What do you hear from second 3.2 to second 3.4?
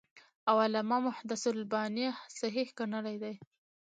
دی.